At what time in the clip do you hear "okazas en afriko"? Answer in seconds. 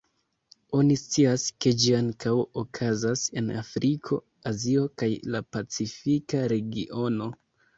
2.61-4.19